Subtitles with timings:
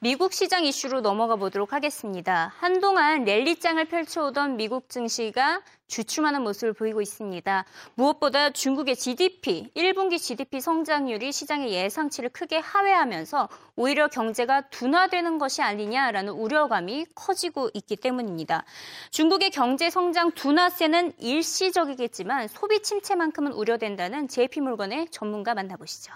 [0.00, 2.52] 미국 시장 이슈로 넘어가 보도록 하겠습니다.
[2.58, 7.64] 한동안 랠리장을 펼쳐오던 미국 증시가 주춤하는 모습을 보이고 있습니다.
[7.94, 16.30] 무엇보다 중국의 GDP, 1분기 GDP 성장률이 시장의 예상치를 크게 하회하면서 오히려 경제가 둔화되는 것이 아니냐라는
[16.34, 18.64] 우려감이 커지고 있기 때문입니다.
[19.12, 26.12] 중국의 경제 성장 둔화세는 일시적이겠지만 소비 침체만큼은 우려된다는 JP몰건의 전문가 만나보시죠.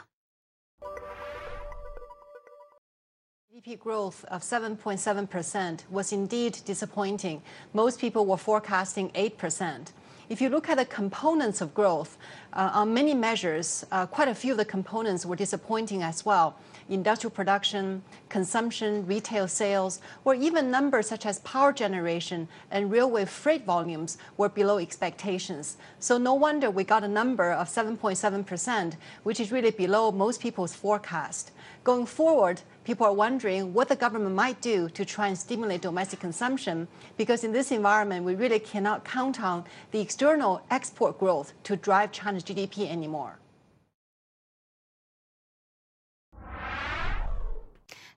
[3.61, 7.43] GDP growth of 7.7% was indeed disappointing.
[7.75, 9.93] Most people were forecasting 8%.
[10.31, 12.17] If you look at the components of growth,
[12.55, 16.57] uh, on many measures, uh, quite a few of the components were disappointing as well.
[16.91, 23.65] Industrial production, consumption, retail sales, or even numbers such as power generation and railway freight
[23.65, 25.77] volumes were below expectations.
[26.01, 30.75] So no wonder we got a number of 7.7%, which is really below most people's
[30.75, 31.53] forecast.
[31.85, 36.19] Going forward, people are wondering what the government might do to try and stimulate domestic
[36.19, 41.77] consumption because in this environment, we really cannot count on the external export growth to
[41.77, 43.39] drive China's GDP anymore.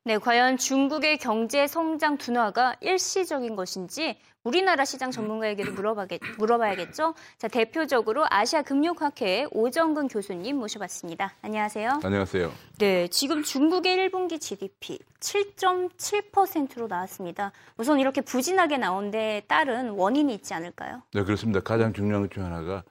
[0.05, 7.13] 네, 과연 중국의 경제 성장 둔화가 일시적인 것인지 우리나라 시장 전문가에게도 물어봐겠, 물어봐야겠죠.
[7.37, 11.35] 자, 대표적으로 아시아 금융학회의 오정근 교수님 모셔봤습니다.
[11.41, 12.01] 안녕하세요.
[12.03, 12.51] 안녕하세요.
[12.79, 17.53] 네, 지금 중국의 1분기 GDP 7.7%로 나왔습니다.
[17.77, 21.01] 우선 이렇게 부진하게 나온 데 따른 원인이 있지 않을까요?
[21.13, 21.61] 네, 그렇습니다.
[21.61, 22.83] 가장 중요한 것 중 하나가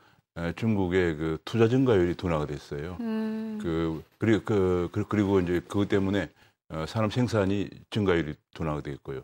[0.56, 2.96] 중국의 그 투자 증가율이 둔화가 됐어요.
[3.00, 3.58] 음.
[3.60, 4.42] 그 그리고
[4.90, 6.30] 그 그리고 이제 그것 때문에
[6.72, 9.22] 어, 산업 생산이 증가율이 둔화가 되겠고요.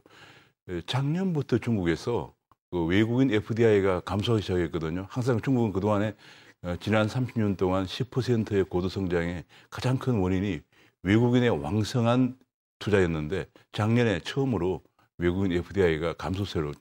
[0.87, 2.35] 작년부터 중국에서
[2.71, 5.07] 그 외국인 FDI가 감소하기 시작했거든요.
[5.09, 6.15] 항상 중국은 그동안에
[6.63, 10.61] 어, 지난 30년 동안 10%의 고도 성장의 가장 큰 원인이
[11.03, 12.37] 외국인의 왕성한
[12.81, 14.83] 투자였는데 작년에 처음으로
[15.17, 16.73] 외국인 FDI가 감소세로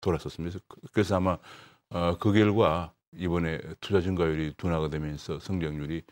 [0.00, 0.60] 돌았었습니다.
[0.92, 1.38] 그래서 아마
[1.90, 6.02] 어, 그 결과 이번에 투자 증가율이 둔화가 되면서 성장률이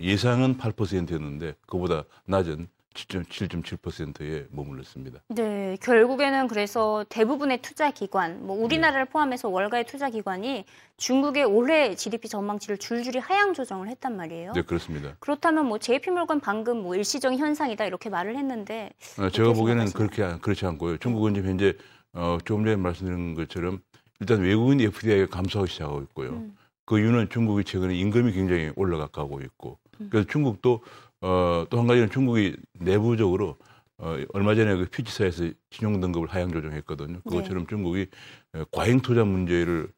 [0.00, 2.68] 예상은 8%였는데 그보다 낮은
[3.06, 5.20] 7.7%에 머물렀습니다.
[5.28, 9.10] 네, 결국에는 그래서 대부분의 투자 기관, 뭐 우리나라를 네.
[9.10, 10.64] 포함해서 월가의 투자 기관이
[10.96, 14.52] 중국의 올해 GDP 전망치를 줄줄이 하향 조정을 했단 말이에요.
[14.52, 15.14] 네, 그렇습니다.
[15.20, 20.66] 그렇다면 뭐 JP몰건 방금 뭐 일시적인 현상이다 이렇게 말을 했는데 어, 제가 보기에는 그렇게 그렇지
[20.66, 20.98] 않고요.
[20.98, 21.74] 중국은 지금 현재
[22.12, 23.80] 어, 조금 전에 말씀드린 것처럼
[24.20, 26.30] 일단 외국인 FDI가 감소하기 시작하고 있고요.
[26.30, 26.56] 음.
[26.84, 30.08] 그 이유는 중국이 최근에 임금이 굉장히 올라가고 있고 음.
[30.10, 30.82] 그래서 중국도
[31.20, 33.56] 어, 또 한 가지는 중국이 내부적으로
[33.98, 37.20] 어, 얼마 전에 그 퓨지사에서 신용 등급을 하향 조정했거든요.
[37.22, 37.66] 그것처럼 네.
[37.68, 38.06] 중국이
[38.54, 39.88] 어, 과잉 투자 문제를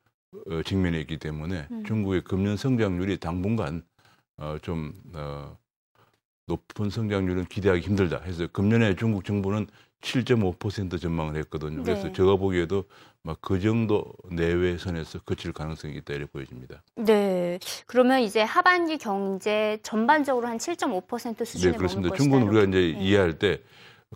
[0.50, 1.84] 어, 직면해 있기 때문에 음.
[1.84, 3.82] 중국의 금년 성장률이 당분간
[4.38, 5.58] 어, 좀 어,
[6.46, 9.66] 높은 성장률은 기대하기 힘들다 해서 금년에 중국 정부는
[10.00, 11.82] 7.5% 전망을 했거든요.
[11.82, 12.12] 그래서 네.
[12.12, 12.84] 제가 보기에도
[13.22, 16.82] 막 그 정도 내외 선에서 그칠 가능성이 있다 이렇게 보여집니다.
[16.96, 17.58] 네.
[17.86, 22.14] 그러면 이제 하반기 경제 전반적으로 한 7.5% 수준에 네, 그렇습니다.
[22.16, 23.04] 중국은 우리가 이제 네.
[23.04, 23.60] 이해할 때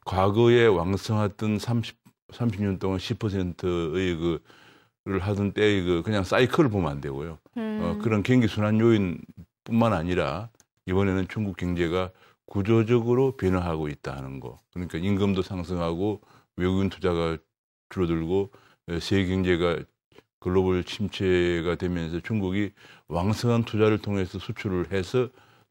[0.06, 2.02] 과거에 왕성했던 30
[2.32, 4.64] 30년 동안 10%의 그
[5.06, 7.32] 를 하던 때의 그 그냥 사이클을 보면 안 되고요.
[7.32, 7.80] 어, 음.
[7.82, 10.48] 어, 그런 경기 순환 요인뿐만 아니라
[10.86, 12.10] 이번에는 중국 경제가
[12.46, 14.58] 구조적으로 변화하고 있다는 거.
[14.72, 16.20] 그러니까 임금도 상승하고
[16.56, 17.38] 외국인 투자가
[17.90, 18.50] 줄어들고
[19.00, 19.78] 세계 경제가
[20.40, 22.72] 글로벌 침체가 되면서 중국이
[23.08, 25.30] 왕성한 투자를 통해서 수출을 해서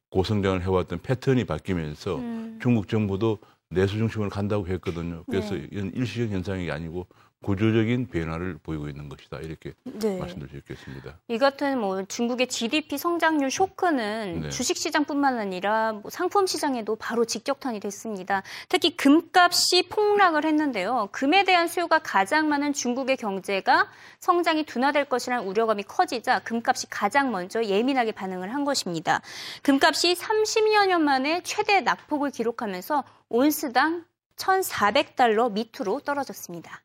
[0.10, 2.60] 고성장을 해왔던 패턴이 바뀌면서 음.
[2.62, 3.40] 중국 정부도
[3.70, 5.24] 내수 중심으로 간다고 했거든요.
[5.30, 5.68] 그래서 네.
[5.72, 7.08] 이런 일시적 현상이 아니고
[7.44, 10.18] 구조적인 변화를 보이고 있는 것이다 이렇게 네.
[10.18, 11.20] 말씀드릴 수 있겠습니다.
[11.28, 14.50] 이 같은 뭐 중국의 GDP 성장률 쇼크는 네.
[14.50, 18.42] 주식 시장뿐만 아니라 뭐 상품 시장에도 바로 직격탄이 됐습니다.
[18.70, 21.10] 특히 금값이 폭락을 했는데요.
[21.12, 23.90] 금에 대한 수요가 가장 많은 중국의 경제가
[24.20, 29.22] 성장이 둔화될 것이라는 우려감이 커지자 금값이 가장 먼저 예민하게 반응을 한 것입니다.
[29.62, 34.06] 금값이 30여 년 만에 최대 낙폭을 기록하면서 온스당
[34.38, 36.82] 1,400달러 밑으로 떨어졌습니다.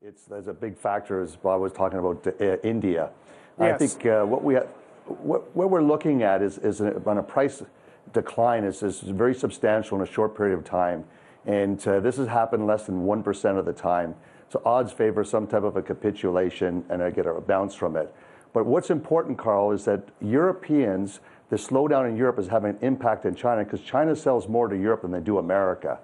[0.00, 3.10] It's, there's a big factor, as Bob was talking about, uh, India.
[3.58, 3.74] Yes.
[3.74, 7.64] I think uh, what we what, what, we're looking at is, is on a price
[8.12, 11.04] decline is, is very substantial in a short period of time.
[11.46, 14.14] And uh, this has happened less than 1% of the time.
[14.50, 18.14] So odds favor some type of a capitulation and I get a bounce from it.
[18.52, 21.18] But what's important, Carl, is that Europeans,
[21.50, 24.76] the slowdown in Europe is having an impact in China because China sells more to
[24.76, 25.98] Europe than they do America.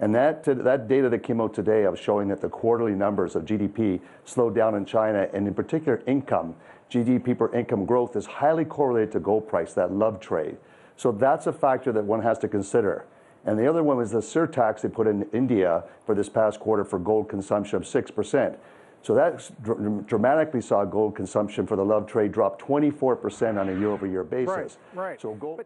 [0.00, 3.44] And that, that data that came out today of showing that the quarterly numbers of
[3.44, 6.56] GDP slowed down in China, and in particular income,
[6.90, 10.56] GDP per income growth is highly correlated to gold price, that love trade.
[10.96, 13.04] So that's a factor that one has to consider.
[13.44, 16.84] And the other one was the surtax they put in India for this past quarter
[16.84, 18.56] for gold consumption of 6%.
[19.02, 23.78] So that dr- dramatically saw gold consumption for the love trade drop 24% on a
[23.78, 24.78] year over year basis.
[24.94, 25.20] Right, right.
[25.20, 25.62] So gold.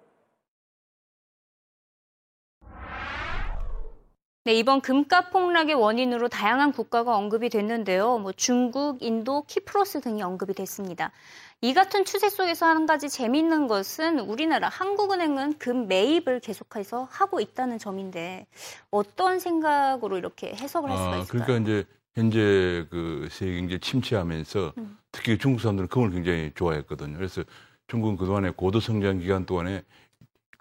[4.49, 8.17] 네, 이번 금값 폭락의 원인으로 다양한 국가가 언급이 됐는데요.
[8.17, 11.13] 뭐 중국, 인도, 키프로스 등이 언급이 됐습니다.
[11.61, 17.79] 이 같은 추세 속에서 한 가지 재미있는 것은 우리나라 한국은행은 금 매입을 계속해서 하고 있다는
[17.79, 18.47] 점인데
[18.91, 21.45] 어떤 생각으로 이렇게 해석을 할 수가 아, 있을까요?
[21.45, 21.85] 그러니까 이제
[22.15, 24.97] 현재 그 세계 경제 침체하면서 음.
[25.13, 27.19] 특히 중국 사람들은 금을 굉장히 좋아했거든요.
[27.19, 27.43] 그래서
[27.89, 29.83] 중국은 그동안에 고도 성장 기간 동안에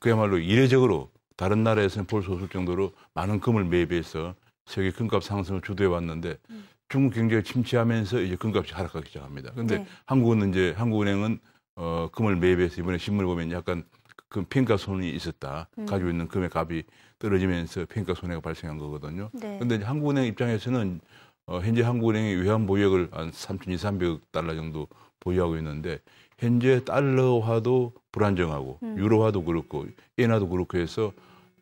[0.01, 4.35] 그야말로 이례적으로 다른 나라에서는 볼 수 없을 정도로 많은 금을 매입해서
[4.65, 6.67] 세계 금값 상승을 주도해 왔는데 음.
[6.89, 9.51] 중국 경제가 침체하면서 이제 금값이 하락하기 시작합니다.
[9.53, 9.87] 근데 네.
[10.05, 11.39] 한국은 이제 한국은행은
[11.75, 13.85] 어 금을 매입해서 이번에 신문을 보면 약간
[14.29, 15.69] 그 평가 손이 있었다.
[15.77, 15.85] 음.
[15.85, 16.83] 가지고 있는 금의 값이
[17.19, 19.29] 떨어지면서 평가 손해가 발생한 거거든요.
[19.33, 19.57] 네.
[19.59, 20.99] 근데 한국은행 입장에서는
[21.45, 24.87] 어, 현재 한국은행이 외환 보유액을 한 3,200, 300억 달러 정도
[25.19, 25.99] 보유하고 있는데
[26.37, 28.95] 현재 달러화도 불안정하고 음.
[28.97, 29.85] 유로화도 그렇고
[30.17, 31.11] 엔화도 그렇고 해서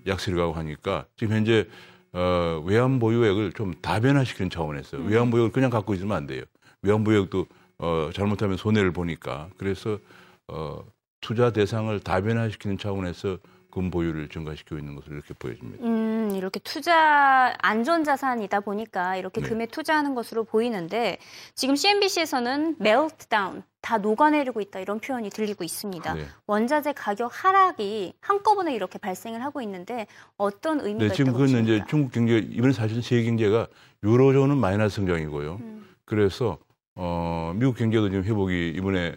[0.05, 1.67] 약세를 가고 하니까 지금 현재
[2.13, 5.07] 어, 외환 보유액을 좀 다변화시키는 차원에서 음.
[5.07, 6.43] 외환 보유액을 그냥 갖고 있으면 안 돼요.
[6.81, 7.45] 외환 보유액도
[7.79, 9.97] 어, 잘못하면 손해를 보니까 그래서
[10.47, 10.83] 어,
[11.21, 13.37] 투자 대상을 다변화시키는 차원에서
[13.75, 15.85] 금 보유를 증가시키고 있는 것으로 이렇게 보여집니다.
[15.85, 19.49] 음, 이렇게 투자 안전 자산이다 보니까 이렇게 네.
[19.49, 21.17] 금에 투자하는 것으로 보이는데
[21.55, 26.13] 지금 CNBC에서는 meltdown, 다 녹아내리고 있다 이런 표현이 들리고 있습니다.
[26.13, 26.25] 네.
[26.47, 30.07] 원자재 가격 하락이 한꺼번에 이렇게 발생을 하고 있는데
[30.37, 31.85] 어떤 의미가 네, 지금 그건 이제 보십니까?
[31.87, 33.67] 중국 경제 이번에 사실 세계 경제가
[34.05, 35.59] 유로존은 마이너스 성장이고요.
[35.59, 35.85] 음.
[36.05, 36.59] 그래서
[36.95, 39.15] 어, 미국 경제도 지금 회복이 이번에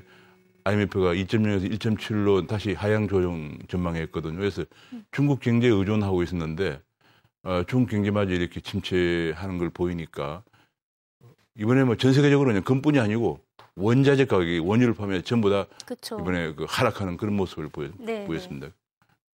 [0.73, 4.37] IMF가 2.0에서 1.7로 다시 하향 조정 전망했거든요.
[4.37, 5.05] 그래서 음.
[5.12, 6.81] 중국 경제에 의존하고 있었는데
[7.44, 10.43] 어, 중국 경제마저 이렇게 침체하는 걸 보이니까
[11.56, 13.41] 이번에 뭐 전 세계적으로 그냥 금뿐이 아니고
[13.76, 16.19] 원자재 가격이 원유를 포함해 전부 다 그렇죠.
[16.20, 18.69] 이번에 그 하락하는 그런 모습을 보여, 네, 보였습니다.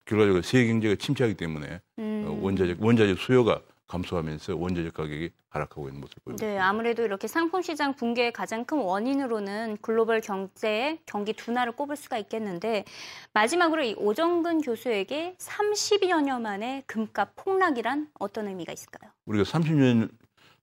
[0.04, 2.24] 결과적으로 세계 경제가 침체하기 때문에 음.
[2.28, 6.46] 어, 원자재 원자재 수요가 감소하면서 원자재 가격이 하락하고 있는 모습을 보입니다.
[6.46, 12.18] 네, 아무래도 이렇게 상품 시장 붕괴의 가장 큰 원인으로는 글로벌 경제의 경기 둔화를 꼽을 수가
[12.18, 12.84] 있겠는데
[13.32, 19.10] 마지막으로 이 오정근 교수에게 30여년 만에 금값 폭락이란 어떤 의미가 있을까요?
[19.26, 20.10] 우리가 30년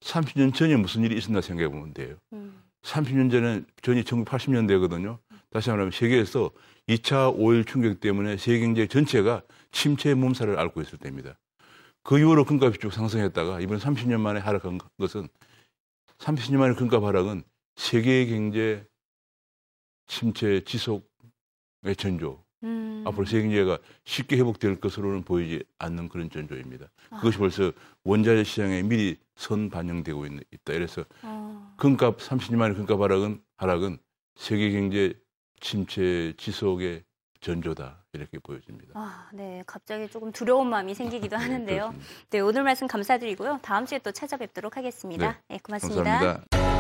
[0.02, 2.16] 30년 전에 무슨 일이 있었나 생각해 보면 돼요.
[2.34, 2.62] 음.
[2.82, 5.20] 30년 전에 전이 1980년대거든요.
[5.52, 6.50] 다시 말하면 세계에서
[6.88, 11.38] 2차 오일 충격 때문에 세계 경제 전체가 침체의 몸살을 앓고 있을 때입니다.
[12.04, 15.28] 그 이후로 금값이 쭉 상승했다가 이번 30년 만에 하락한 것은
[16.18, 17.44] 30년 만에 금값 하락은
[17.76, 18.86] 세계 경제
[20.08, 22.44] 침체 지속의 전조.
[22.64, 23.04] 음.
[23.08, 26.92] 앞으로 세계 경제가 쉽게 회복될 것으로는 보이지 않는 그런 전조입니다.
[27.10, 27.18] 아.
[27.18, 27.72] 그것이 벌써
[28.04, 30.32] 원자재 시장에 미리 선 반영되고 있,
[30.64, 31.74] 다 그래서 어.
[31.78, 33.98] 금값 30년 만에 금값 하락은 하락은
[34.36, 35.14] 세계 경제
[35.60, 37.04] 침체 지속의
[37.42, 38.94] 전조다 이렇게 보여집니다.
[38.96, 39.64] 아, 네.
[39.66, 41.80] 갑자기 조금 두려운 마음이 생기기도 네, 하는데요.
[41.90, 42.26] 그렇습니다.
[42.30, 43.60] 네, 오늘 말씀 감사드리고요.
[43.62, 45.42] 다음 주에 또 찾아뵙도록 하겠습니다.
[45.50, 46.04] 네, 고맙습니다.
[46.04, 46.72] 감사합니다.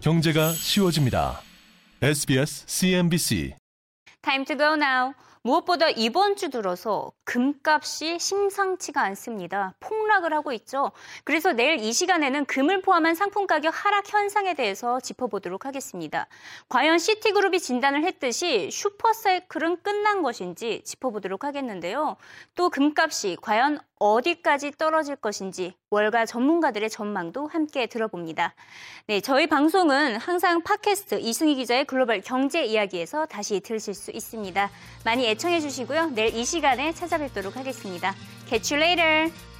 [0.00, 1.40] 경제가 쉬워집니다.
[2.00, 3.54] SBS CNBC
[4.22, 5.25] Time to go now.
[5.46, 9.74] 무엇보다 이번 주 들어서 금값이 심상치가 않습니다.
[9.78, 10.90] 폭락을 하고 있죠.
[11.22, 16.26] 그래서 내일 이 시간에는 금을 포함한 상품 가격 하락 현상에 대해서 짚어보도록 하겠습니다.
[16.68, 22.16] 과연 시티그룹이 진단을 했듯이 슈퍼사이클은 끝난 것인지 짚어보도록 하겠는데요.
[22.56, 28.54] 또 금값이 과연 어디까지 떨어질 것인지 월가 전문가들의 전망도 함께 들어봅니다.
[29.06, 34.70] 네, 저희 방송은 항상 팟캐스트 이승희 기자의 글로벌 경제 이야기에서 다시 들으실 수 있습니다.
[35.04, 36.10] 많이 애청해 주시고요.
[36.10, 38.14] 내일 이 시간에 찾아뵙도록 하겠습니다.
[38.48, 39.55] Catch you later.